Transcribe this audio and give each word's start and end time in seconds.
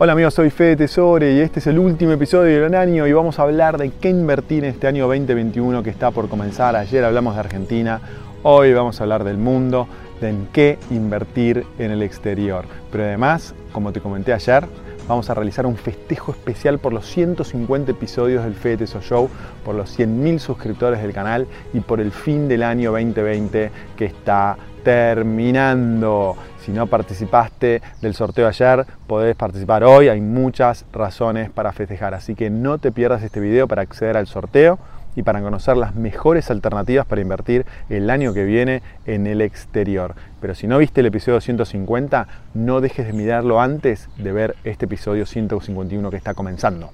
Hola 0.00 0.14
amigos, 0.14 0.34
soy 0.34 0.50
Fede 0.50 0.74
Tesore 0.74 1.34
y 1.34 1.38
este 1.38 1.60
es 1.60 1.68
el 1.68 1.78
último 1.78 2.10
episodio 2.10 2.64
del 2.64 2.74
año 2.74 3.06
y 3.06 3.12
vamos 3.12 3.38
a 3.38 3.42
hablar 3.42 3.78
de 3.78 3.90
qué 3.92 4.08
invertir 4.10 4.64
en 4.64 4.70
este 4.70 4.88
año 4.88 5.06
2021 5.06 5.84
que 5.84 5.90
está 5.90 6.10
por 6.10 6.28
comenzar. 6.28 6.74
Ayer 6.74 7.04
hablamos 7.04 7.34
de 7.34 7.40
Argentina, 7.40 8.00
hoy 8.42 8.72
vamos 8.72 8.98
a 8.98 9.04
hablar 9.04 9.22
del 9.22 9.38
mundo, 9.38 9.86
de 10.20 10.30
en 10.30 10.48
qué 10.52 10.80
invertir 10.90 11.64
en 11.78 11.92
el 11.92 12.02
exterior. 12.02 12.64
Pero 12.90 13.04
además, 13.04 13.54
como 13.70 13.92
te 13.92 14.00
comenté 14.00 14.32
ayer, 14.32 14.64
vamos 15.06 15.30
a 15.30 15.34
realizar 15.34 15.64
un 15.64 15.76
festejo 15.76 16.32
especial 16.32 16.80
por 16.80 16.92
los 16.92 17.06
150 17.06 17.92
episodios 17.92 18.42
del 18.42 18.54
Fede 18.54 18.78
Tesoro 18.78 19.04
Show, 19.04 19.30
por 19.64 19.76
los 19.76 19.96
100.000 19.96 20.40
suscriptores 20.40 21.02
del 21.02 21.12
canal 21.12 21.46
y 21.72 21.78
por 21.78 22.00
el 22.00 22.10
fin 22.10 22.48
del 22.48 22.64
año 22.64 22.90
2020 22.90 23.70
que 23.96 24.06
está 24.06 24.56
terminando. 24.84 26.36
Si 26.64 26.70
no 26.70 26.86
participaste 26.86 27.82
del 28.00 28.14
sorteo 28.14 28.46
ayer, 28.46 28.86
podés 29.06 29.34
participar 29.34 29.82
hoy. 29.82 30.08
Hay 30.08 30.20
muchas 30.20 30.84
razones 30.92 31.50
para 31.50 31.72
festejar. 31.72 32.14
Así 32.14 32.34
que 32.34 32.50
no 32.50 32.78
te 32.78 32.92
pierdas 32.92 33.22
este 33.22 33.40
video 33.40 33.66
para 33.66 33.82
acceder 33.82 34.16
al 34.16 34.26
sorteo 34.26 34.78
y 35.16 35.22
para 35.22 35.40
conocer 35.40 35.76
las 35.76 35.94
mejores 35.94 36.50
alternativas 36.50 37.06
para 37.06 37.20
invertir 37.20 37.66
el 37.88 38.10
año 38.10 38.32
que 38.34 38.44
viene 38.44 38.82
en 39.06 39.26
el 39.26 39.40
exterior. 39.40 40.14
Pero 40.40 40.54
si 40.54 40.66
no 40.66 40.78
viste 40.78 41.00
el 41.00 41.06
episodio 41.06 41.40
150, 41.40 42.28
no 42.54 42.80
dejes 42.80 43.06
de 43.06 43.12
mirarlo 43.12 43.60
antes 43.60 44.08
de 44.16 44.32
ver 44.32 44.56
este 44.64 44.86
episodio 44.86 45.26
151 45.26 46.10
que 46.10 46.16
está 46.16 46.34
comenzando. 46.34 46.90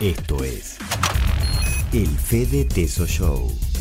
Esto 0.00 0.42
es 0.42 0.78
el 1.92 2.08
Fede 2.08 2.64
Teso 2.64 3.06
Show. 3.06 3.71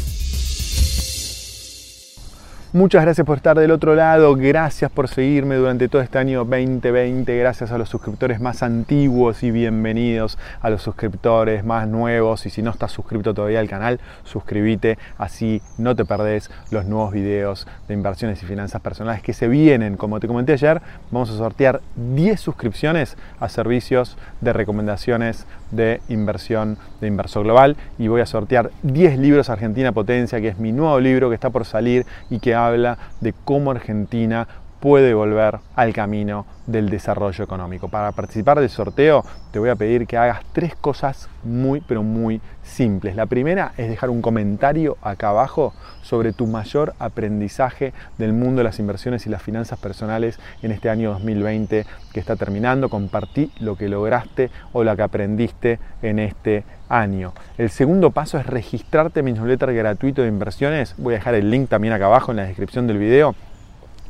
Muchas 2.73 3.01
gracias 3.01 3.27
por 3.27 3.35
estar 3.35 3.59
del 3.59 3.69
otro 3.69 3.95
lado, 3.95 4.33
gracias 4.33 4.89
por 4.89 5.09
seguirme 5.09 5.55
durante 5.55 5.89
todo 5.89 6.01
este 6.01 6.19
año 6.19 6.45
2020, 6.45 7.37
gracias 7.37 7.69
a 7.73 7.77
los 7.77 7.89
suscriptores 7.89 8.39
más 8.39 8.63
antiguos 8.63 9.43
y 9.43 9.51
bienvenidos 9.51 10.37
a 10.61 10.69
los 10.69 10.81
suscriptores 10.81 11.65
más 11.65 11.85
nuevos 11.89 12.45
y 12.45 12.49
si 12.49 12.61
no 12.61 12.71
estás 12.71 12.93
suscrito 12.93 13.33
todavía 13.33 13.59
al 13.59 13.67
canal, 13.67 13.99
suscríbete, 14.23 14.97
así 15.17 15.61
no 15.77 15.97
te 15.97 16.05
perdés 16.05 16.49
los 16.69 16.85
nuevos 16.85 17.11
videos 17.11 17.67
de 17.89 17.93
inversiones 17.93 18.41
y 18.41 18.45
finanzas 18.45 18.79
personales 18.81 19.21
que 19.21 19.33
se 19.33 19.49
vienen. 19.49 19.97
Como 19.97 20.21
te 20.21 20.27
comenté 20.29 20.53
ayer, 20.53 20.81
vamos 21.11 21.29
a 21.29 21.35
sortear 21.35 21.81
10 21.97 22.39
suscripciones 22.39 23.17
a 23.41 23.49
servicios 23.49 24.17
de 24.39 24.53
recomendaciones 24.53 25.45
de 25.71 25.99
inversión 26.07 26.77
de 27.01 27.07
Inversor 27.07 27.43
Global 27.43 27.75
y 27.97 28.07
voy 28.07 28.21
a 28.21 28.25
sortear 28.25 28.71
10 28.83 29.19
libros 29.19 29.49
Argentina 29.49 29.91
Potencia, 29.91 30.39
que 30.39 30.49
es 30.49 30.57
mi 30.57 30.71
nuevo 30.71 30.97
libro 31.01 31.27
que 31.27 31.35
está 31.35 31.49
por 31.49 31.65
salir 31.65 32.05
y 32.29 32.39
que 32.39 32.60
habla 32.65 32.97
de 33.19 33.33
cómo 33.33 33.71
Argentina 33.71 34.47
puede 34.81 35.13
volver 35.13 35.59
al 35.75 35.93
camino 35.93 36.47
del 36.65 36.89
desarrollo 36.89 37.43
económico. 37.43 37.87
Para 37.87 38.11
participar 38.11 38.59
del 38.59 38.69
sorteo 38.69 39.23
te 39.51 39.59
voy 39.59 39.69
a 39.69 39.75
pedir 39.75 40.07
que 40.07 40.17
hagas 40.17 40.41
tres 40.53 40.75
cosas 40.75 41.29
muy 41.43 41.81
pero 41.81 42.01
muy 42.01 42.41
simples. 42.63 43.15
La 43.15 43.27
primera 43.27 43.73
es 43.77 43.89
dejar 43.89 44.09
un 44.09 44.23
comentario 44.23 44.97
acá 45.03 45.29
abajo 45.29 45.73
sobre 46.01 46.33
tu 46.33 46.47
mayor 46.47 46.95
aprendizaje 46.97 47.93
del 48.17 48.33
mundo 48.33 48.59
de 48.59 48.63
las 48.63 48.79
inversiones 48.79 49.27
y 49.27 49.29
las 49.29 49.43
finanzas 49.43 49.77
personales 49.77 50.39
en 50.63 50.71
este 50.71 50.89
año 50.89 51.11
2020 51.11 51.85
que 52.11 52.19
está 52.19 52.35
terminando. 52.35 52.89
Compartí 52.89 53.51
lo 53.59 53.77
que 53.77 53.87
lograste 53.87 54.49
o 54.73 54.83
lo 54.83 54.95
que 54.95 55.03
aprendiste 55.03 55.79
en 56.01 56.17
este 56.17 56.63
año. 56.89 57.33
El 57.59 57.69
segundo 57.69 58.09
paso 58.09 58.39
es 58.39 58.47
registrarte 58.47 59.19
en 59.19 59.25
mi 59.25 59.33
newsletter 59.33 59.75
gratuito 59.75 60.23
de 60.23 60.27
inversiones. 60.27 60.95
Voy 60.97 61.13
a 61.13 61.17
dejar 61.17 61.35
el 61.35 61.51
link 61.51 61.69
también 61.69 61.93
acá 61.93 62.07
abajo 62.07 62.31
en 62.31 62.37
la 62.37 62.45
descripción 62.45 62.87
del 62.87 62.97
video 62.97 63.35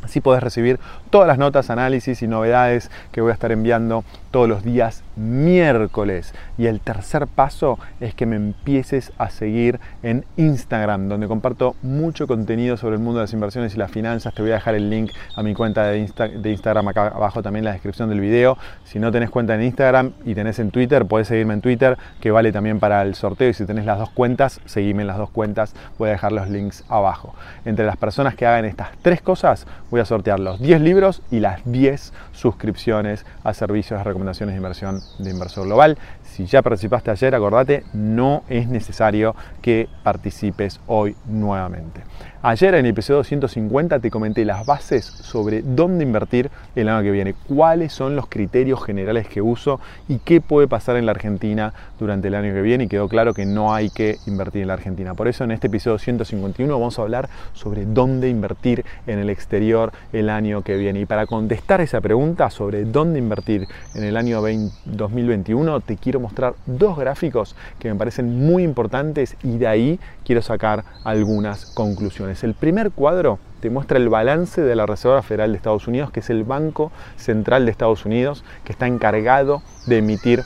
Así 0.03 0.21
podés 0.21 0.43
recibir 0.43 0.79
todas 1.09 1.27
las 1.27 1.37
notas, 1.37 1.69
análisis 1.69 2.21
y 2.21 2.27
novedades 2.27 2.89
que 3.11 3.21
voy 3.21 3.31
a 3.31 3.33
estar 3.33 3.51
enviando 3.51 4.03
todos 4.31 4.47
los 4.47 4.63
días 4.63 5.03
miércoles. 5.15 6.33
Y 6.57 6.67
el 6.67 6.79
tercer 6.79 7.27
paso 7.27 7.77
es 7.99 8.15
que 8.15 8.25
me 8.25 8.35
empieces 8.35 9.11
a 9.17 9.29
seguir 9.29 9.79
en 10.03 10.25
Instagram, 10.37 11.09
donde 11.09 11.27
comparto 11.27 11.75
mucho 11.81 12.27
contenido 12.27 12.77
sobre 12.77 12.95
el 12.95 13.01
mundo 13.01 13.19
de 13.19 13.25
las 13.25 13.33
inversiones 13.33 13.75
y 13.75 13.77
las 13.77 13.91
finanzas. 13.91 14.33
Te 14.33 14.41
voy 14.41 14.51
a 14.51 14.55
dejar 14.55 14.75
el 14.75 14.89
link 14.89 15.11
a 15.35 15.43
mi 15.43 15.53
cuenta 15.53 15.85
de, 15.87 15.99
Instagram 15.99 16.87
acá 16.87 17.07
abajo 17.07 17.43
también 17.43 17.61
en 17.61 17.65
la 17.65 17.73
descripción 17.73 18.09
del 18.09 18.19
video. 18.19 18.57
Si 18.85 18.99
no 18.99 19.11
tenés 19.11 19.29
cuenta 19.29 19.55
en 19.55 19.63
Instagram 19.63 20.13
y 20.25 20.33
tenés 20.33 20.59
en 20.59 20.71
Twitter, 20.71 21.05
podés 21.05 21.27
seguirme 21.27 21.53
en 21.53 21.61
Twitter, 21.61 21.97
que 22.19 22.31
vale 22.31 22.51
también 22.51 22.79
para 22.79 23.01
el 23.01 23.15
sorteo. 23.15 23.49
Y 23.49 23.53
si 23.53 23.65
tenés 23.65 23.85
las 23.85 23.99
dos 23.99 24.09
cuentas, 24.09 24.61
seguime 24.65 25.01
en 25.01 25.07
las 25.07 25.17
dos 25.17 25.29
cuentas. 25.29 25.75
Voy 25.97 26.09
a 26.09 26.13
dejar 26.13 26.31
los 26.31 26.49
links 26.49 26.83
abajo. 26.89 27.35
Entre 27.65 27.85
las 27.85 27.97
personas 27.97 28.35
que 28.35 28.45
hagan 28.45 28.65
estas 28.65 28.89
tres 29.01 29.21
cosas, 29.21 29.67
voy 29.91 29.99
a 29.99 30.05
sortear 30.05 30.39
los 30.39 30.59
10 30.59 30.81
libros 30.81 31.21
y 31.29 31.39
las 31.39 31.61
10 31.65 32.13
suscripciones 32.31 33.25
a 33.43 33.53
servicios 33.53 33.99
de 33.99 34.03
recomendaciones 34.03 34.53
de 34.53 34.57
inversión 34.57 35.01
de 35.19 35.29
Inversor 35.29 35.65
Global. 35.65 35.97
Si 36.23 36.45
ya 36.45 36.61
participaste 36.61 37.11
ayer, 37.11 37.35
acordate, 37.35 37.83
no 37.93 38.43
es 38.49 38.67
necesario 38.67 39.35
que 39.61 39.87
participes 40.03 40.79
hoy 40.87 41.15
nuevamente. 41.25 42.01
Ayer 42.43 42.73
en 42.73 42.87
el 42.87 42.91
episodio 42.93 43.23
150 43.23 43.99
te 43.99 44.09
comenté 44.09 44.45
las 44.45 44.65
bases 44.65 45.05
sobre 45.05 45.61
dónde 45.61 46.03
invertir 46.03 46.49
el 46.75 46.89
año 46.89 47.03
que 47.03 47.11
viene, 47.11 47.35
cuáles 47.47 47.93
son 47.93 48.15
los 48.15 48.25
criterios 48.25 48.83
generales 48.83 49.27
que 49.27 49.43
uso 49.43 49.79
y 50.07 50.17
qué 50.17 50.41
puede 50.41 50.67
pasar 50.67 50.95
en 50.95 51.05
la 51.05 51.11
Argentina 51.11 51.71
durante 51.99 52.29
el 52.29 52.33
año 52.33 52.51
que 52.51 52.63
viene 52.63 52.85
y 52.85 52.87
quedó 52.87 53.07
claro 53.07 53.35
que 53.35 53.45
no 53.45 53.75
hay 53.75 53.91
que 53.91 54.17
invertir 54.25 54.63
en 54.63 54.69
la 54.69 54.73
Argentina. 54.73 55.13
Por 55.13 55.27
eso 55.27 55.43
en 55.43 55.51
este 55.51 55.67
episodio 55.67 55.99
151 55.99 56.73
vamos 56.73 56.97
a 56.97 57.03
hablar 57.03 57.29
sobre 57.53 57.85
dónde 57.85 58.27
invertir 58.27 58.85
en 59.05 59.19
el 59.19 59.29
exterior 59.29 59.91
el 60.11 60.27
año 60.27 60.63
que 60.63 60.77
viene. 60.77 61.01
Y 61.01 61.05
para 61.05 61.27
contestar 61.27 61.79
esa 61.79 62.01
pregunta 62.01 62.49
sobre 62.49 62.85
dónde 62.85 63.19
invertir 63.19 63.67
en 63.93 64.03
el 64.03 64.17
año 64.17 64.41
2021 64.85 65.79
te 65.81 65.95
quiero 65.95 66.19
mostrar 66.19 66.55
dos 66.65 66.97
gráficos 66.97 67.55
que 67.77 67.87
me 67.93 67.99
parecen 67.99 68.47
muy 68.47 68.63
importantes 68.63 69.37
y 69.43 69.59
de 69.59 69.67
ahí 69.67 69.99
quiero 70.25 70.41
sacar 70.41 70.83
algunas 71.03 71.67
conclusiones. 71.67 72.30
El 72.43 72.53
primer 72.53 72.91
cuadro 72.91 73.39
te 73.59 73.69
muestra 73.69 73.97
el 73.97 74.09
balance 74.09 74.61
de 74.61 74.75
la 74.75 74.85
Reserva 74.85 75.21
Federal 75.21 75.51
de 75.51 75.57
Estados 75.57 75.87
Unidos, 75.87 76.11
que 76.11 76.21
es 76.21 76.29
el 76.29 76.43
Banco 76.43 76.91
Central 77.17 77.65
de 77.65 77.71
Estados 77.71 78.05
Unidos, 78.05 78.43
que 78.63 78.71
está 78.71 78.87
encargado 78.87 79.61
de 79.85 79.97
emitir 79.97 80.43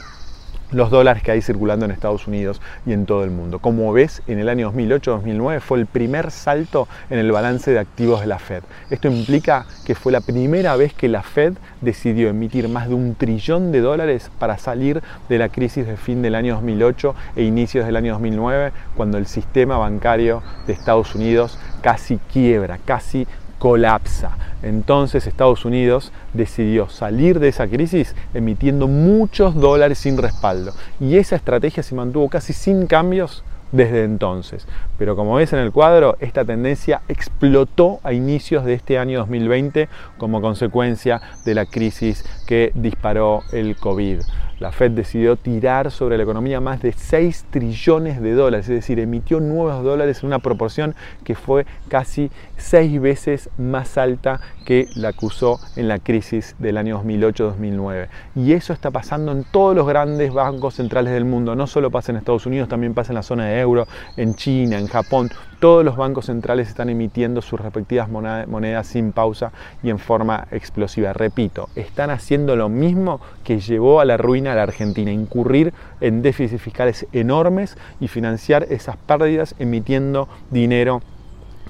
los 0.72 0.90
dólares 0.90 1.24
que 1.24 1.32
hay 1.32 1.42
circulando 1.42 1.86
en 1.86 1.92
Estados 1.92 2.28
Unidos 2.28 2.62
y 2.86 2.94
en 2.94 3.06
todo 3.06 3.24
el 3.24 3.32
mundo. 3.32 3.60
Como 3.60 3.92
ves, 3.94 4.22
en 4.28 4.40
el 4.40 4.50
año 4.50 4.72
2008-2009 4.72 5.60
fue 5.60 5.80
el 5.80 5.86
primer 5.86 6.32
salto 6.32 6.88
en 7.10 7.20
el 7.20 7.32
balance 7.32 7.72
de 7.72 7.80
activos 7.80 8.22
de 8.22 8.28
la 8.28 8.40
Fed. 8.40 8.64
Esto 8.90 9.08
implica 9.08 9.66
que 9.86 9.96
fue 9.96 10.12
la 10.12 10.22
primera 10.22 10.76
vez 10.76 10.94
que 10.94 11.08
la 11.08 11.24
Fed 11.24 11.54
decidió 11.82 12.30
emitir 12.30 12.68
más 12.70 12.90
de 12.90 12.96
un 12.96 13.16
trillón 13.16 13.72
de 13.72 13.82
dólares 13.82 14.32
para 14.40 14.58
salir 14.58 15.02
de 15.30 15.38
la 15.38 15.50
crisis 15.50 15.86
de 15.86 15.98
fin 15.98 16.22
del 16.22 16.36
año 16.36 16.56
2008 16.56 17.16
e 17.36 17.44
inicios 17.44 17.86
del 17.86 17.96
año 17.96 18.14
2009, 18.14 18.72
cuando 18.96 19.18
el 19.18 19.28
sistema 19.28 19.78
bancario 19.78 20.42
de 20.68 20.74
Estados 20.74 21.16
Unidos 21.16 21.60
casi 21.82 22.18
quiebra, 22.32 22.80
casi 22.84 23.28
colapsa. 23.60 24.38
Entonces 24.64 25.28
Estados 25.28 25.66
Unidos 25.66 26.12
decidió 26.34 26.90
salir 26.90 27.40
de 27.40 27.50
esa 27.50 27.68
crisis 27.68 28.16
emitiendo 28.34 28.88
muchos 28.88 29.56
dólares 29.56 30.00
sin 30.00 30.18
respaldo. 30.18 30.74
Y 31.00 31.18
esa 31.18 31.36
estrategia 31.36 31.84
se 31.84 31.96
mantuvo 31.96 32.30
casi 32.30 32.54
sin 32.54 32.88
cambios 32.88 33.44
desde 33.72 34.04
entonces. 34.04 34.68
Pero 34.98 35.16
como 35.16 35.36
ves 35.36 35.54
en 35.54 35.60
el 35.60 35.72
cuadro, 35.72 36.18
esta 36.20 36.46
tendencia 36.46 37.02
explotó 37.08 38.00
a 38.04 38.14
inicios 38.14 38.66
de 38.66 38.74
este 38.74 38.98
año 38.98 39.20
2020 39.20 39.90
como 40.18 40.42
consecuencia 40.42 41.22
de 41.46 41.56
la 41.56 41.66
crisis 41.66 42.24
que 42.48 42.72
disparó 42.74 43.44
el 43.52 43.76
COVID 43.76 44.22
la 44.60 44.72
Fed 44.72 44.92
decidió 44.92 45.36
tirar 45.36 45.92
sobre 45.92 46.18
la 46.18 46.24
economía 46.24 46.60
más 46.62 46.82
de 46.82 46.92
6 46.92 47.46
trillones 47.50 48.22
de 48.22 48.34
dólares, 48.34 48.70
es 48.70 48.76
decir, 48.76 49.00
emitió 49.00 49.40
nuevos 49.40 49.84
dólares 49.84 50.22
en 50.22 50.28
una 50.28 50.40
proporción 50.40 50.96
que 51.24 51.36
fue 51.36 51.66
casi 51.90 52.32
6 52.58 53.02
veces 53.02 53.50
más 53.58 53.98
alta 53.98 54.40
que 54.66 54.88
la 54.96 55.14
que 55.14 55.26
usó 55.26 55.60
en 55.76 55.88
la 55.88 56.00
crisis 56.00 56.56
del 56.60 56.78
año 56.78 57.02
2008-2009. 57.04 58.08
Y 58.36 58.54
eso 58.54 58.74
está 58.74 58.92
pasando 58.92 59.32
en 59.32 59.44
todos 59.44 59.76
los 59.76 59.88
grandes 59.88 60.34
bancos 60.34 60.76
centrales 60.76 61.14
del 61.14 61.26
mundo, 61.26 61.56
no 61.56 61.68
solo 61.68 61.92
pasa 61.92 62.12
en 62.12 62.18
Estados 62.18 62.46
Unidos, 62.46 62.70
también 62.70 62.94
pasa 62.94 63.12
en 63.12 63.16
la 63.16 63.24
zona 63.24 63.46
de 63.46 63.60
euro, 63.60 63.88
en 64.18 64.36
China, 64.36 64.78
en 64.78 64.88
Japón, 64.88 65.30
todos 65.60 65.84
los 65.84 65.98
bancos 65.98 66.26
centrales 66.26 66.68
están 66.68 66.90
emitiendo 66.90 67.42
sus 67.42 67.60
respectivas 67.60 68.10
monedas 68.10 68.88
sin 68.88 69.12
pausa 69.12 69.52
y 69.84 69.90
en 69.90 70.00
forma 70.00 70.48
explosiva. 70.52 71.14
Repito, 71.14 71.70
están 71.76 72.10
haciendo 72.10 72.56
lo 72.56 72.70
mismo 72.70 73.22
que 73.44 73.60
llevó 73.60 74.00
a 74.00 74.06
la 74.06 74.18
ruina 74.18 74.54
a 74.54 74.56
la 74.56 74.64
Argentina, 74.64 75.12
incurrir 75.12 75.74
en 76.02 76.22
déficits 76.22 76.62
fiscales 76.62 77.08
enormes 77.12 77.78
y 78.00 78.08
financiar 78.08 78.64
esas 78.70 78.98
pérdidas 78.98 79.56
emitiendo 79.60 80.28
dinero 80.52 81.02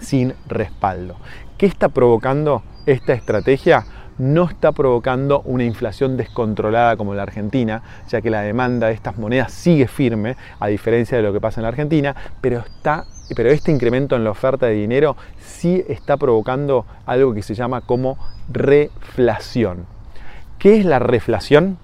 sin 0.01 0.33
respaldo. 0.47 1.15
¿Qué 1.57 1.65
está 1.65 1.89
provocando 1.89 2.63
esta 2.85 3.13
estrategia? 3.13 3.85
No 4.17 4.45
está 4.45 4.71
provocando 4.71 5.41
una 5.41 5.63
inflación 5.63 6.17
descontrolada 6.17 6.95
como 6.97 7.13
la 7.13 7.23
Argentina, 7.23 7.81
ya 8.07 8.21
que 8.21 8.29
la 8.29 8.41
demanda 8.41 8.87
de 8.87 8.93
estas 8.93 9.17
monedas 9.17 9.51
sigue 9.51 9.87
firme, 9.87 10.35
a 10.59 10.67
diferencia 10.67 11.17
de 11.17 11.23
lo 11.23 11.33
que 11.33 11.41
pasa 11.41 11.59
en 11.59 11.63
la 11.63 11.69
Argentina, 11.69 12.15
pero, 12.41 12.59
está, 12.59 13.05
pero 13.35 13.49
este 13.49 13.71
incremento 13.71 14.15
en 14.15 14.23
la 14.23 14.31
oferta 14.31 14.67
de 14.67 14.73
dinero 14.73 15.15
sí 15.39 15.83
está 15.87 16.17
provocando 16.17 16.85
algo 17.05 17.33
que 17.33 17.41
se 17.41 17.55
llama 17.55 17.81
como 17.81 18.17
reflación. 18.49 19.85
¿Qué 20.59 20.77
es 20.79 20.85
la 20.85 20.99
reflación? 20.99 21.77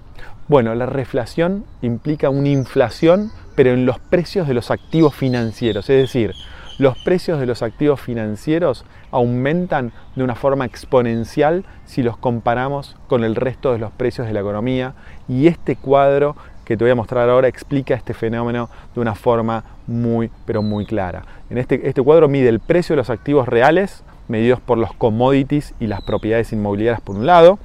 Bueno, 0.48 0.74
la 0.74 0.86
reflación 0.86 1.64
implica 1.82 2.30
una 2.30 2.48
inflación, 2.48 3.30
pero 3.54 3.70
en 3.70 3.86
los 3.86 3.98
precios 3.98 4.48
de 4.48 4.54
los 4.54 4.70
activos 4.70 5.14
financieros, 5.14 5.88
es 5.88 5.96
decir, 5.96 6.34
los 6.78 6.98
precios 6.98 7.38
de 7.38 7.46
los 7.46 7.62
activos 7.62 8.00
financieros 8.00 8.84
aumentan 9.10 9.92
de 10.16 10.24
una 10.24 10.34
forma 10.34 10.64
exponencial 10.64 11.64
si 11.84 12.02
los 12.02 12.16
comparamos 12.16 12.96
con 13.08 13.24
el 13.24 13.36
resto 13.36 13.72
de 13.72 13.78
los 13.78 13.92
precios 13.92 14.26
de 14.26 14.32
la 14.32 14.40
economía 14.40 14.94
y 15.28 15.46
este 15.46 15.76
cuadro 15.76 16.36
que 16.64 16.76
te 16.76 16.84
voy 16.84 16.90
a 16.90 16.94
mostrar 16.94 17.28
ahora 17.28 17.48
explica 17.48 17.94
este 17.94 18.14
fenómeno 18.14 18.70
de 18.94 19.00
una 19.00 19.14
forma 19.14 19.64
muy 19.86 20.30
pero 20.46 20.62
muy 20.62 20.86
clara. 20.86 21.24
En 21.50 21.58
este, 21.58 21.88
este 21.88 22.02
cuadro 22.02 22.28
mide 22.28 22.48
el 22.48 22.60
precio 22.60 22.94
de 22.94 22.98
los 22.98 23.10
activos 23.10 23.48
reales 23.48 24.04
medidos 24.28 24.60
por 24.60 24.78
los 24.78 24.92
commodities 24.94 25.74
y 25.80 25.88
las 25.88 26.02
propiedades 26.02 26.52
inmobiliarias 26.52 27.00
por 27.00 27.16
un 27.16 27.26
lado, 27.26 27.58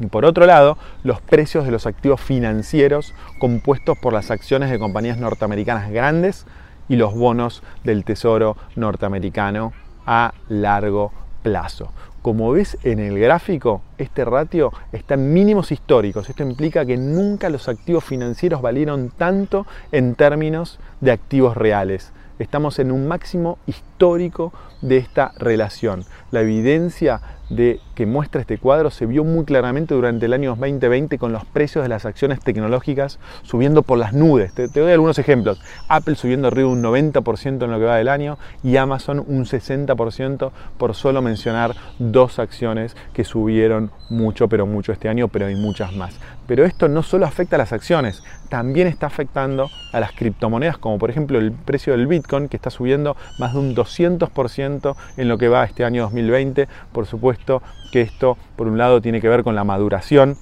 y 0.00 0.06
por 0.06 0.24
otro 0.24 0.46
lado, 0.46 0.78
los 1.04 1.20
precios 1.20 1.64
de 1.64 1.70
los 1.70 1.86
activos 1.86 2.20
financieros 2.20 3.14
compuestos 3.38 3.98
por 3.98 4.12
las 4.12 4.30
acciones 4.30 4.70
de 4.70 4.78
compañías 4.78 5.18
norteamericanas 5.18 5.90
grandes 5.90 6.46
y 6.88 6.96
los 6.96 7.14
bonos 7.14 7.62
del 7.84 8.04
Tesoro 8.04 8.56
norteamericano 8.76 9.72
a 10.06 10.32
largo 10.48 11.12
plazo. 11.42 11.92
Como 12.22 12.52
ves 12.52 12.78
en 12.84 13.00
el 13.00 13.18
gráfico, 13.18 13.82
este 13.98 14.24
ratio 14.24 14.72
está 14.92 15.14
en 15.14 15.32
mínimos 15.32 15.72
históricos. 15.72 16.30
Esto 16.30 16.44
implica 16.44 16.86
que 16.86 16.96
nunca 16.96 17.50
los 17.50 17.68
activos 17.68 18.04
financieros 18.04 18.62
valieron 18.62 19.10
tanto 19.10 19.66
en 19.90 20.14
términos 20.14 20.78
de 21.00 21.10
activos 21.10 21.56
reales. 21.56 22.12
Estamos 22.38 22.78
en 22.78 22.92
un 22.92 23.08
máximo 23.08 23.58
histórico 23.66 24.52
de 24.82 24.98
esta 24.98 25.32
relación. 25.36 26.04
La 26.30 26.42
evidencia 26.42 27.20
de 27.54 27.80
que 27.94 28.06
muestra 28.06 28.40
este 28.40 28.58
cuadro 28.58 28.90
se 28.90 29.06
vio 29.06 29.24
muy 29.24 29.44
claramente 29.44 29.94
durante 29.94 30.26
el 30.26 30.32
año 30.32 30.50
2020 30.50 31.18
con 31.18 31.32
los 31.32 31.44
precios 31.44 31.84
de 31.84 31.88
las 31.88 32.06
acciones 32.06 32.40
tecnológicas 32.40 33.18
subiendo 33.42 33.82
por 33.82 33.98
las 33.98 34.14
nubes. 34.14 34.54
Te, 34.54 34.68
doy 34.68 34.90
algunos 34.90 35.18
ejemplos. 35.18 35.60
Apple 35.88 36.14
subiendo 36.14 36.48
arriba 36.48 36.68
un 36.68 36.82
90% 36.82 37.64
en 37.64 37.70
lo 37.70 37.78
que 37.78 37.84
va 37.84 37.96
del 37.96 38.08
año 38.08 38.38
y 38.62 38.76
Amazon 38.76 39.22
un 39.26 39.44
60% 39.44 40.50
por 40.78 40.94
solo 40.94 41.20
mencionar 41.20 41.74
dos 41.98 42.38
acciones 42.38 42.96
que 43.12 43.24
subieron 43.24 43.90
mucho, 44.08 44.48
pero 44.48 44.66
mucho 44.66 44.92
este 44.92 45.08
año, 45.08 45.28
pero 45.28 45.46
hay 45.46 45.54
muchas 45.54 45.94
más. 45.94 46.18
Pero 46.46 46.64
esto 46.64 46.88
no 46.88 47.02
solo 47.02 47.26
afecta 47.26 47.56
a 47.56 47.58
las 47.58 47.72
acciones, 47.72 48.22
también 48.48 48.86
está 48.86 49.06
afectando 49.06 49.70
a 49.92 50.00
las 50.00 50.12
criptomonedas, 50.12 50.76
como 50.76 50.98
por 50.98 51.08
ejemplo 51.10 51.38
el 51.38 51.52
precio 51.52 51.92
del 51.92 52.06
Bitcoin, 52.06 52.48
que 52.48 52.56
está 52.56 52.70
subiendo 52.70 53.16
más 53.38 53.52
de 53.52 53.60
un 53.60 53.74
200% 53.74 54.96
en 55.16 55.28
lo 55.28 55.38
que 55.38 55.48
va 55.48 55.64
este 55.64 55.84
año 55.84 56.02
2020. 56.02 56.68
Por 56.92 57.06
supuesto 57.06 57.41
que 57.90 58.00
esto, 58.00 58.36
por 58.56 58.68
un 58.68 58.78
lado, 58.78 59.00
tiene 59.00 59.20
que 59.20 59.28
ver 59.28 59.42
con 59.42 59.54
la 59.54 59.64
maduración 59.64 60.36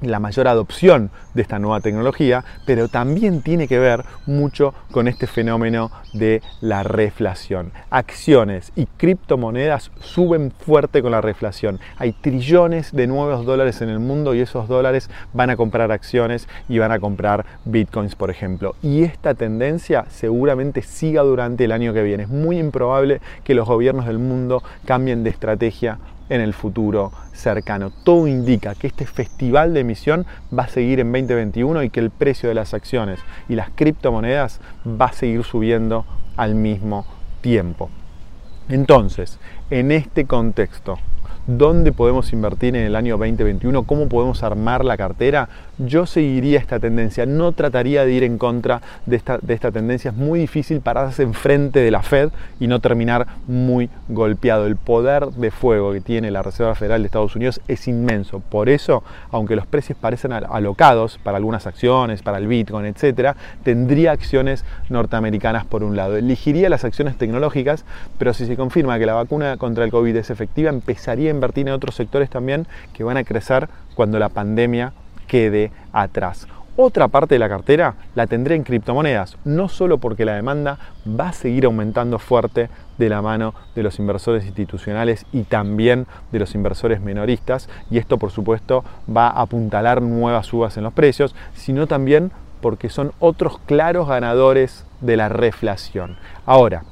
la 0.00 0.20
mayor 0.20 0.48
adopción 0.48 1.10
de 1.34 1.42
esta 1.42 1.58
nueva 1.58 1.80
tecnología, 1.80 2.44
pero 2.66 2.88
también 2.88 3.42
tiene 3.42 3.68
que 3.68 3.78
ver 3.78 4.04
mucho 4.26 4.74
con 4.90 5.08
este 5.08 5.26
fenómeno 5.26 5.90
de 6.12 6.42
la 6.60 6.82
reflación. 6.82 7.72
Acciones 7.90 8.72
y 8.76 8.86
criptomonedas 8.86 9.90
suben 10.00 10.52
fuerte 10.52 11.02
con 11.02 11.12
la 11.12 11.20
reflación. 11.20 11.80
Hay 11.96 12.12
trillones 12.12 12.92
de 12.92 13.06
nuevos 13.06 13.44
dólares 13.44 13.80
en 13.82 13.88
el 13.88 13.98
mundo 13.98 14.34
y 14.34 14.40
esos 14.40 14.68
dólares 14.68 15.10
van 15.32 15.50
a 15.50 15.56
comprar 15.56 15.90
acciones 15.90 16.48
y 16.68 16.78
van 16.78 16.92
a 16.92 16.98
comprar 16.98 17.44
bitcoins, 17.64 18.14
por 18.14 18.30
ejemplo. 18.30 18.76
Y 18.82 19.02
esta 19.02 19.34
tendencia 19.34 20.06
seguramente 20.08 20.82
siga 20.82 21.22
durante 21.22 21.64
el 21.64 21.72
año 21.72 21.92
que 21.92 22.02
viene. 22.02 22.24
Es 22.24 22.28
muy 22.28 22.58
improbable 22.58 23.20
que 23.42 23.54
los 23.54 23.66
gobiernos 23.66 24.06
del 24.06 24.18
mundo 24.18 24.62
cambien 24.84 25.24
de 25.24 25.30
estrategia 25.30 25.98
en 26.28 26.40
el 26.40 26.54
futuro 26.54 27.12
cercano. 27.32 27.90
Todo 27.90 28.26
indica 28.26 28.74
que 28.74 28.86
este 28.86 29.06
festival 29.06 29.74
de 29.74 29.80
emisión 29.80 30.26
va 30.56 30.64
a 30.64 30.68
seguir 30.68 31.00
en 31.00 31.12
2021 31.12 31.82
y 31.82 31.90
que 31.90 32.00
el 32.00 32.10
precio 32.10 32.48
de 32.48 32.54
las 32.54 32.74
acciones 32.74 33.20
y 33.48 33.54
las 33.54 33.70
criptomonedas 33.70 34.60
va 34.86 35.06
a 35.06 35.12
seguir 35.12 35.44
subiendo 35.44 36.04
al 36.36 36.54
mismo 36.54 37.06
tiempo. 37.40 37.90
Entonces, 38.68 39.38
en 39.70 39.92
este 39.92 40.24
contexto, 40.24 40.98
dónde 41.46 41.92
podemos 41.92 42.32
invertir 42.32 42.76
en 42.76 42.84
el 42.84 42.96
año 42.96 43.16
2021, 43.18 43.82
cómo 43.84 44.08
podemos 44.08 44.42
armar 44.42 44.84
la 44.84 44.96
cartera, 44.96 45.48
yo 45.78 46.06
seguiría 46.06 46.58
esta 46.58 46.78
tendencia, 46.78 47.26
no 47.26 47.52
trataría 47.52 48.04
de 48.04 48.12
ir 48.12 48.22
en 48.22 48.38
contra 48.38 48.80
de 49.06 49.16
esta, 49.16 49.38
de 49.38 49.54
esta 49.54 49.72
tendencia, 49.72 50.10
es 50.10 50.16
muy 50.16 50.38
difícil 50.38 50.80
pararse 50.80 51.22
enfrente 51.22 51.80
de 51.80 51.90
la 51.90 52.02
Fed 52.02 52.30
y 52.60 52.66
no 52.66 52.80
terminar 52.80 53.26
muy 53.46 53.90
golpeado. 54.08 54.66
El 54.66 54.76
poder 54.76 55.26
de 55.26 55.50
fuego 55.50 55.92
que 55.92 56.00
tiene 56.00 56.30
la 56.30 56.42
Reserva 56.42 56.74
Federal 56.74 57.02
de 57.02 57.06
Estados 57.06 57.36
Unidos 57.36 57.60
es 57.68 57.88
inmenso, 57.88 58.40
por 58.40 58.68
eso, 58.68 59.02
aunque 59.30 59.56
los 59.56 59.66
precios 59.66 59.98
parecen 60.00 60.32
alocados 60.32 61.18
para 61.22 61.36
algunas 61.36 61.66
acciones, 61.66 62.22
para 62.22 62.38
el 62.38 62.46
Bitcoin, 62.46 62.86
etc., 62.86 63.36
tendría 63.62 64.12
acciones 64.12 64.64
norteamericanas 64.88 65.64
por 65.64 65.82
un 65.82 65.96
lado. 65.96 66.16
Elegiría 66.16 66.68
las 66.68 66.84
acciones 66.84 67.16
tecnológicas, 67.16 67.84
pero 68.18 68.32
si 68.32 68.46
se 68.46 68.56
confirma 68.56 68.98
que 68.98 69.06
la 69.06 69.14
vacuna 69.14 69.56
contra 69.56 69.84
el 69.84 69.90
COVID 69.90 70.16
es 70.16 70.30
efectiva, 70.30 70.70
empezaría 70.70 71.33
invertir 71.34 71.68
en 71.68 71.74
otros 71.74 71.94
sectores 71.94 72.30
también 72.30 72.66
que 72.92 73.04
van 73.04 73.16
a 73.16 73.24
crecer 73.24 73.68
cuando 73.94 74.18
la 74.18 74.28
pandemia 74.28 74.92
quede 75.26 75.70
atrás. 75.92 76.46
Otra 76.76 77.06
parte 77.06 77.36
de 77.36 77.38
la 77.38 77.48
cartera 77.48 77.94
la 78.16 78.26
tendré 78.26 78.56
en 78.56 78.64
criptomonedas, 78.64 79.36
no 79.44 79.68
solo 79.68 79.98
porque 79.98 80.24
la 80.24 80.34
demanda 80.34 80.78
va 81.08 81.28
a 81.28 81.32
seguir 81.32 81.66
aumentando 81.66 82.18
fuerte 82.18 82.68
de 82.98 83.08
la 83.08 83.22
mano 83.22 83.54
de 83.76 83.84
los 83.84 84.00
inversores 84.00 84.44
institucionales 84.44 85.24
y 85.32 85.44
también 85.44 86.06
de 86.32 86.40
los 86.40 86.54
inversores 86.56 87.00
menoristas, 87.00 87.68
y 87.90 87.98
esto 87.98 88.18
por 88.18 88.32
supuesto 88.32 88.84
va 89.08 89.28
a 89.28 89.42
apuntalar 89.42 90.02
nuevas 90.02 90.46
subas 90.46 90.76
en 90.76 90.82
los 90.82 90.92
precios, 90.92 91.36
sino 91.54 91.86
también 91.86 92.32
porque 92.60 92.88
son 92.88 93.12
otros 93.20 93.58
claros 93.66 94.08
ganadores 94.08 94.84
de 95.00 95.16
la 95.16 95.28
reflación. 95.28 96.16
Ahora, 96.44 96.82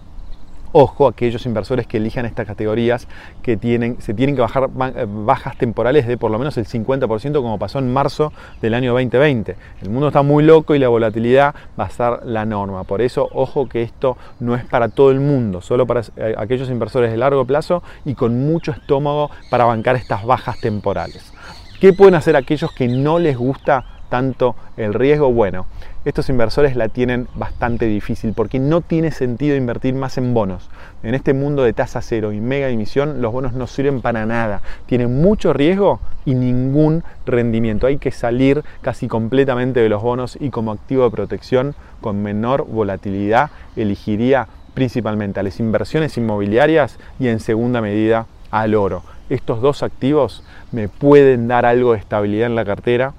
Ojo, 0.75 1.07
aquellos 1.07 1.45
inversores 1.45 1.87
que 1.87 1.99
elijan 1.99 2.25
estas 2.25 2.47
categorías 2.47 3.07
que 3.43 3.59
tienen, 3.59 4.01
se 4.01 4.15
tienen 4.15 4.35
que 4.35 4.41
bajar 4.41 4.71
eh, 4.97 5.07
bajas 5.07 5.59
temporales 5.59 6.07
de 6.07 6.17
por 6.17 6.31
lo 6.31 6.39
menos 6.39 6.57
el 6.57 6.67
50% 6.67 7.35
como 7.43 7.59
pasó 7.59 7.79
en 7.79 7.93
marzo 7.93 8.33
del 8.63 8.73
año 8.73 8.93
2020. 8.93 9.55
El 9.83 9.91
mundo 9.91 10.09
está 10.09 10.23
muy 10.23 10.43
loco 10.43 10.75
y 10.75 10.79
la 10.79 10.89
volatilidad 10.89 11.55
va 11.79 11.85
a 11.85 11.91
ser 11.91 12.25
la 12.25 12.47
norma. 12.47 12.85
Por 12.85 13.03
eso, 13.03 13.29
ojo 13.33 13.69
que 13.69 13.83
esto 13.83 14.17
no 14.41 14.55
es 14.55 14.65
para 14.65 14.89
todo 14.89 15.11
el 15.11 15.21
mundo, 15.21 15.61
solo 15.61 15.87
para 15.87 16.01
eh, 16.17 16.35
aquellos 16.39 16.71
inversores 16.71 17.11
de 17.11 17.19
largo 17.19 17.45
plazo 17.45 17.83
y 18.07 18.15
con 18.15 18.47
mucho 18.47 18.73
estómago 18.73 19.31
para 19.51 19.67
bancar 19.67 19.97
estas 19.97 20.25
bajas 20.25 20.59
temporales. 20.59 21.35
¿Qué 21.81 21.93
pueden 21.93 22.15
hacer 22.15 22.35
aquellos 22.37 22.73
que 22.73 22.89
no 22.89 23.19
les 23.19 23.37
gusta 23.37 23.85
tanto 24.13 24.55
el 24.77 24.93
riesgo? 24.93 25.33
Bueno, 25.33 25.65
estos 26.05 26.29
inversores 26.29 26.77
la 26.77 26.91
tienen 26.91 27.29
bastante 27.35 27.87
difícil 27.87 28.35
porque 28.35 28.59
no 28.59 28.83
tiene 28.83 29.11
sentido 29.11 29.57
invertir 29.57 29.95
más 29.95 30.19
en 30.19 30.35
bonos. 30.35 30.69
En 31.03 31.15
este 31.15 31.33
mundo 31.33 31.63
de 31.63 31.73
tasa 31.73 32.03
cero 32.03 32.31
y 32.35 32.39
mega 32.39 32.69
emisión, 32.69 33.23
los 33.23 33.33
bonos 33.33 33.55
no 33.55 33.67
sirven 33.67 34.03
para 34.03 34.27
nada. 34.27 34.61
Tienen 34.85 35.23
mucho 35.23 35.55
riesgo 35.55 35.99
y 36.27 36.35
ningún 36.35 37.05
rendimiento. 37.25 37.87
Hay 37.87 37.97
que 37.97 38.11
salir 38.11 38.63
casi 38.83 39.09
completamente 39.09 39.81
de 39.81 39.89
los 39.89 40.03
bonos 40.03 40.37
y 40.39 40.51
como 40.51 40.73
activo 40.73 41.05
de 41.05 41.11
protección 41.11 41.75
con 42.03 42.23
menor 42.23 42.67
volatilidad 42.67 43.51
elegiría 43.77 44.47
principalmente 44.75 45.41
a 45.41 45.43
las 45.43 45.59
inversiones 45.59 46.19
inmobiliarias 46.19 46.99
y 47.19 47.29
en 47.29 47.41
segunda 47.41 47.81
medida 47.81 48.27
al 48.51 48.75
oro. 48.75 49.05
Estos 49.31 49.63
dos 49.63 49.83
activos 49.83 50.45
me 50.71 50.91
pueden 50.91 51.49
dar 51.49 51.65
algo 51.65 51.93
de 51.93 51.99
estabilidad 51.99 52.49
en 52.49 52.57
la 52.57 52.67
cartera 52.67 53.15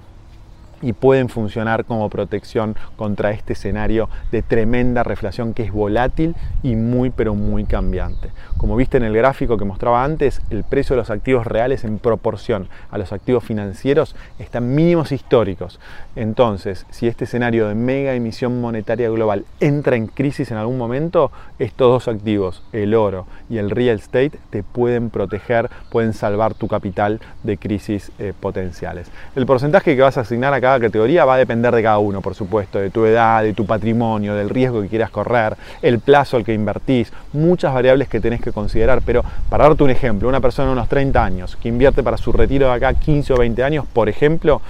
y 0.84 0.94
pueden 0.94 1.30
funcionar 1.30 1.86
como 1.86 2.10
protección 2.10 2.76
contra 2.98 3.32
este 3.32 3.54
escenario 3.54 4.10
de 4.32 4.44
tremenda 4.44 5.02
reflación 5.02 5.54
que 5.54 5.64
es 5.64 5.72
volátil 5.72 6.36
y 6.62 6.76
muy 6.76 7.10
pero 7.10 7.34
muy 7.34 7.64
cambiante. 7.64 8.30
Como 8.58 8.76
viste 8.76 8.98
en 8.98 9.04
el 9.04 9.16
gráfico 9.16 9.58
que 9.58 9.66
mostraba 9.66 10.04
antes, 10.04 10.42
el 10.50 10.64
precio 10.64 10.96
de 10.96 11.02
los 11.02 11.10
activos 11.10 11.48
reales 11.48 11.84
en 11.84 11.98
proporción 12.00 12.68
a 12.92 12.98
los 12.98 13.12
activos 13.12 13.44
financieros 13.44 14.16
están 14.40 14.76
mínimos 14.76 15.12
históricos. 15.12 15.80
Entonces, 16.16 16.86
si 16.90 17.08
este 17.08 17.24
escenario 17.26 17.68
de 17.68 17.76
mega 17.76 18.14
emisión 18.14 18.62
monetaria 18.62 19.10
global 19.10 19.46
entra 19.60 19.96
en 19.96 20.08
crisis 20.08 20.52
en 20.52 20.58
algún 20.58 20.78
momento, 20.78 21.32
estos 21.60 21.88
dos 21.88 22.14
activos, 22.14 22.64
el 22.74 22.94
oro 22.94 23.26
y 23.50 23.58
el 23.58 23.70
real 23.70 23.98
estate, 23.98 24.38
te 24.50 24.64
pueden 24.64 25.10
proteger, 25.10 25.70
pueden 25.90 26.14
salvar 26.14 26.54
tu 26.54 26.68
capital 26.68 27.20
de 27.44 27.58
crisis 27.58 28.12
eh, 28.20 28.34
potenciales. 28.40 29.10
El 29.36 29.46
porcentaje 29.46 29.96
que 29.96 30.02
vas 30.02 30.18
a 30.18 30.22
asignar 30.22 30.54
a 30.54 30.62
cada 30.74 30.88
categoría 30.88 31.24
va 31.24 31.36
a 31.36 31.38
depender 31.38 31.74
de 31.76 31.84
cada 31.84 32.00
uno, 32.00 32.22
por 32.22 32.34
supuesto, 32.34 32.80
de 32.80 32.90
tu 32.90 33.06
edad, 33.06 33.44
de 33.44 33.54
tu 33.54 33.64
patrimonio, 33.66 34.34
del 34.34 34.50
riesgo 34.50 34.82
que 34.82 34.88
quieras 34.88 35.12
correr, 35.12 35.56
el 35.84 36.00
plazo 36.00 36.36
al 36.38 36.44
que 36.44 36.54
invertís, 36.54 37.14
muchas 37.32 37.74
variables 37.76 38.08
que 38.08 38.20
tenés 38.20 38.42
que 38.42 38.52
considerar. 38.52 39.04
Pero 39.06 39.24
para 39.50 39.66
darte 39.66 39.84
un 39.84 39.92
ejemplo, 39.92 40.28
una 40.28 40.42
persona 40.42 40.70
de 40.70 40.74
unos 40.74 40.90
30 40.90 41.24
años 41.24 41.56
que 41.58 41.70
invierte 41.70 42.02
para 42.02 42.18
su 42.18 42.32
retiro 42.32 42.68
de 42.68 42.74
acá 42.74 42.96
15 42.96 43.34
o 43.34 43.38
20 43.38 43.64
años, 43.64 43.86
por 43.94 44.10
ejemplo, 44.10 44.62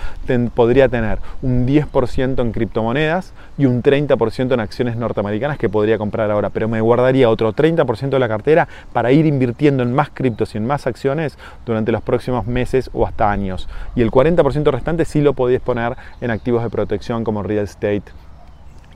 podría 0.54 0.90
tener 0.90 1.20
un 1.42 1.66
10% 1.66 2.42
en 2.42 2.52
criptomonedas 2.52 3.32
y 3.58 3.66
un 3.66 3.82
30% 3.82 4.54
en 4.54 4.60
acciones 4.60 4.98
norteamericanas 4.98 5.58
que 5.58 5.70
podría 5.70 5.98
comprar 5.98 6.30
ahora, 6.32 6.50
pero 6.50 6.68
me 6.68 6.82
guardaría 6.82 7.30
otro 7.30 7.54
30% 7.54 8.10
de 8.10 8.20
la 8.20 8.28
cartera 8.28 8.68
para 8.92 9.14
ir 9.14 9.26
invirtiendo 9.26 9.84
en 9.84 9.94
más 9.94 10.10
criptos 10.10 10.54
y 10.54 10.58
en 10.58 10.66
más 10.66 10.86
acciones 10.86 11.38
durante 11.66 11.94
los 11.94 12.02
próximos 12.02 12.46
meses 12.46 12.90
o 12.94 13.06
hasta 13.06 13.32
años. 13.32 13.70
Y 13.96 14.02
el 14.02 14.12
40% 14.12 14.70
restante 14.72 15.06
sí 15.06 15.22
lo 15.22 15.34
podías 15.34 15.62
poner 15.62 15.93
en 16.22 16.32
activos 16.32 16.64
de 16.64 16.70
protección 16.70 17.24
como 17.24 17.44
real 17.44 17.66
estate 17.66 18.12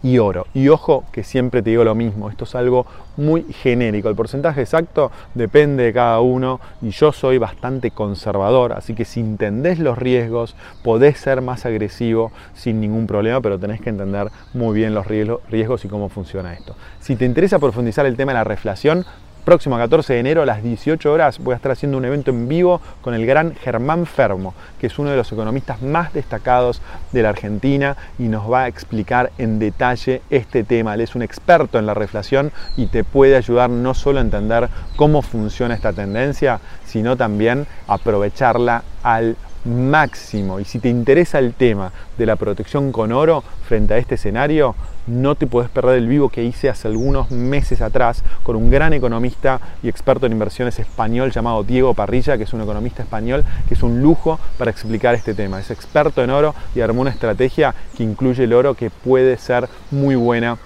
y 0.04 0.20
oro. 0.20 0.48
Y 0.54 0.70
ojo 0.70 1.06
que 1.12 1.24
siempre 1.24 1.62
te 1.62 1.72
digo 1.72 1.84
lo 1.84 1.96
mismo, 1.96 2.30
esto 2.30 2.44
es 2.44 2.56
algo 2.56 2.86
muy 3.16 3.44
genérico. 3.52 4.10
El 4.10 4.16
porcentaje 4.16 4.62
exacto 4.62 5.12
depende 5.34 5.84
de 5.84 5.94
cada 5.94 6.20
uno 6.20 6.60
y 6.82 6.92
yo 6.92 7.12
soy 7.12 7.38
bastante 7.38 7.92
conservador, 7.92 8.74
así 8.74 8.94
que 8.94 9.06
si 9.06 9.20
entendés 9.20 9.80
los 9.80 9.98
riesgos, 9.98 10.56
podés 10.84 11.18
ser 11.18 11.42
más 11.42 11.66
agresivo 11.66 12.32
sin 12.54 12.80
ningún 12.80 13.08
problema, 13.08 13.42
pero 13.42 13.60
tenés 13.60 13.82
que 13.82 13.90
entender 13.90 14.30
muy 14.54 14.76
bien 14.76 14.94
los 14.94 15.08
riesgos 15.08 15.86
y 15.86 15.88
cómo 15.88 16.10
funciona 16.10 16.54
esto. 16.54 16.76
Si 17.00 17.16
te 17.16 17.26
interesa 17.26 17.60
profundizar 17.60 18.06
el 18.06 18.16
tema 18.16 18.34
de 18.34 18.38
la 18.38 18.44
reflación, 18.44 19.06
próximo 19.48 19.78
14 19.78 20.12
de 20.12 20.20
enero 20.20 20.42
a 20.42 20.46
las 20.46 20.62
18 20.62 21.10
horas 21.10 21.40
voy 21.40 21.54
a 21.54 21.56
estar 21.56 21.72
haciendo 21.72 21.98
un 21.98 22.04
evento 22.04 22.32
en 22.32 22.50
vivo 22.50 22.82
con 23.02 23.14
el 23.14 23.26
gran 23.26 23.56
Germán 23.56 24.06
Fermo, 24.06 24.54
que 24.78 24.88
es 24.88 25.00
uno 25.00 25.10
de 25.10 25.16
los 25.16 25.32
economistas 25.32 25.82
más 25.82 26.12
destacados 26.12 26.82
de 27.14 27.24
la 27.24 27.30
Argentina 27.30 27.96
y 28.20 28.24
nos 28.24 28.52
va 28.52 28.64
a 28.64 28.68
explicar 28.68 29.32
en 29.38 29.58
detalle 29.58 30.22
este 30.30 30.66
tema. 30.66 30.96
Él 30.96 31.00
es 31.00 31.16
un 31.16 31.22
experto 31.22 31.80
en 31.80 31.86
la 31.86 31.94
reflación 31.94 32.52
y 32.76 32.88
te 32.88 33.06
puede 33.06 33.38
ayudar 33.38 33.70
no 33.70 33.94
solo 33.94 34.20
a 34.20 34.24
entender 34.24 34.68
cómo 34.98 35.22
funciona 35.22 35.76
esta 35.76 35.94
tendencia, 35.94 36.60
sino 36.84 37.16
también 37.16 37.68
aprovecharla 37.88 38.84
al 39.02 39.38
máximo. 39.68 40.60
Y 40.60 40.66
si 40.66 40.80
te 40.80 40.90
interesa 40.90 41.40
el 41.40 41.54
tema 41.54 41.92
de 42.18 42.26
la 42.26 42.36
protección 42.36 42.92
con 42.92 43.12
oro 43.12 43.44
frente 43.68 43.94
a 43.94 43.98
este 43.98 44.16
escenario, 44.16 44.76
no 45.08 45.36
te 45.36 45.48
puedes 45.48 45.70
perder 45.70 45.98
el 45.98 46.08
vivo 46.08 46.30
que 46.30 46.44
hice 46.44 46.70
hace 46.70 46.88
algunos 46.88 47.32
meses 47.32 47.82
atrás 47.82 48.24
con 48.44 48.56
un 48.56 48.70
gran 48.70 48.94
economista 48.94 49.62
y 49.82 49.90
experto 49.90 50.26
en 50.26 50.34
inversiones 50.34 50.80
español 50.80 51.32
llamado 51.32 51.64
Diego 51.64 51.94
Parrilla, 51.94 52.38
que 52.38 52.44
es 52.44 52.54
un 52.54 52.62
economista 52.62 53.04
español 53.04 53.46
que 53.68 53.74
es 53.74 53.84
un 53.84 54.02
lujo 54.02 54.40
para 54.58 54.72
explicar 54.72 55.16
este 55.16 55.34
tema. 55.34 55.60
Es 55.60 55.72
experto 55.72 56.24
en 56.24 56.30
oro 56.30 56.54
y 56.76 56.82
armó 56.82 57.02
una 57.02 57.12
estrategia 57.12 57.74
que 57.96 58.04
incluye 58.04 58.44
el 58.44 58.54
oro 58.54 58.74
que 58.74 58.90
puede 58.90 59.38
ser 59.38 59.70
muy 59.92 60.16
buena 60.16 60.58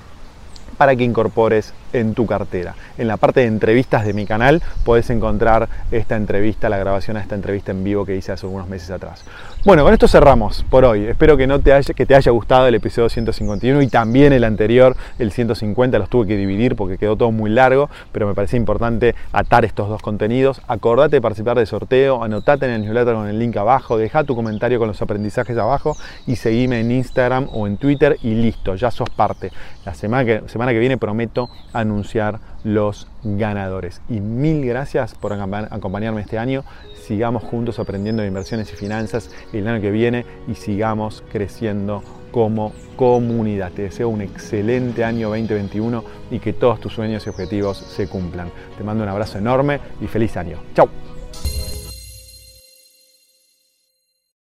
para 0.78 0.96
que 0.96 1.04
incorpores 1.04 1.74
en 1.94 2.14
tu 2.14 2.26
cartera. 2.26 2.76
En 2.98 3.08
la 3.08 3.18
parte 3.18 3.42
de 3.42 3.48
entrevistas 3.48 4.06
de 4.06 4.14
mi 4.14 4.26
canal 4.26 4.62
puedes 4.84 5.10
encontrar 5.10 5.70
esta 5.92 6.16
entrevista, 6.16 6.70
la 6.70 6.78
grabación 6.78 7.16
de 7.16 7.24
esta 7.24 7.36
entrevista 7.36 7.72
en 7.72 7.84
vivo 7.84 8.06
que 8.06 8.16
hice 8.16 8.32
hace 8.32 8.46
algunos 8.46 8.68
meses 8.68 8.90
atrás. 8.92 9.24
Bueno, 9.64 9.84
con 9.84 9.94
esto 9.94 10.08
cerramos 10.08 10.66
por 10.72 10.86
hoy. 10.86 11.06
Espero 11.06 11.38
que, 11.38 11.46
no 11.46 11.60
te 11.60 11.72
haya, 11.72 11.94
que 11.94 12.08
te 12.08 12.16
haya 12.16 12.32
gustado 12.32 12.66
el 12.66 12.74
episodio 12.74 13.10
151 13.10 13.84
y 13.84 13.88
también 13.90 14.34
el 14.34 14.44
anterior, 14.44 14.98
el 15.20 15.32
150, 15.32 16.00
los 16.00 16.10
tuve 16.10 16.26
que 16.26 16.36
dividir 16.36 16.76
porque 16.76 16.98
quedó 16.98 17.16
todo 17.16 17.32
muy 17.32 17.52
largo, 17.52 17.88
pero 18.12 18.26
me 18.26 18.34
parecía 18.34 18.58
importante 18.58 19.14
atar 19.32 19.64
estos 19.64 19.88
dos 19.88 20.02
contenidos. 20.02 20.64
Acordate 20.68 21.18
de 21.18 21.22
participar 21.22 21.58
del 21.58 21.68
sorteo, 21.68 22.24
anotate 22.24 22.66
en 22.66 22.72
el 22.72 22.82
newsletter 22.82 23.14
con 23.14 23.28
el 23.28 23.38
link 23.38 23.56
abajo, 23.56 24.00
deja 24.00 24.24
tu 24.24 24.36
comentario 24.36 24.80
con 24.80 24.88
los 24.88 25.00
aprendizajes 25.00 25.56
abajo 25.56 25.96
y 26.26 26.38
seguime 26.38 26.80
en 26.80 26.90
Instagram 26.90 27.48
o 27.54 27.68
en 27.68 27.78
Twitter 27.78 28.18
y 28.24 28.34
listo, 28.34 28.74
ya 28.74 28.90
sos 28.90 29.12
parte. 29.12 29.52
La 29.86 29.94
semana 29.94 30.42
semana 30.48 30.72
que 30.72 30.80
viene 30.80 30.98
prometo 30.98 31.52
anunciar 31.72 32.40
los 32.64 33.08
ganadores. 33.24 34.02
Y 34.10 34.20
mil 34.20 34.66
gracias 34.66 35.16
por 35.16 35.34
acompañarme 35.34 36.22
este 36.22 36.38
año. 36.38 36.64
Sigamos 37.06 37.44
juntos 37.44 37.80
aprendiendo 37.80 38.22
de 38.22 38.28
inversiones 38.28 38.72
y 38.72 38.76
finanzas 38.76 39.32
el 39.54 39.68
año 39.68 39.82
que 39.82 39.92
viene 39.92 40.26
y 40.48 40.56
sigamos 40.56 41.24
creciendo 41.32 42.04
como 42.32 42.74
comunidad. 42.96 43.72
Te 43.72 43.84
deseo 43.84 44.10
un 44.10 44.22
excelente 44.22 45.04
año 45.04 45.30
2021 45.30 46.04
y 46.32 46.40
que 46.40 46.54
todos 46.54 46.80
tus 46.80 46.94
sueños 46.94 47.26
y 47.26 47.30
objetivos 47.30 47.78
se 47.78 48.08
cumplan. 48.08 48.52
Te 48.78 48.84
mando 48.84 49.04
un 49.04 49.10
abrazo 49.10 49.38
enorme 49.38 49.80
y 50.00 50.08
feliz 50.08 50.38
año. 50.38 50.58
Chao. 50.74 51.01